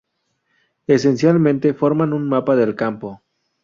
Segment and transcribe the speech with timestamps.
[0.87, 3.21] Esencialmente forman un mapa del campo.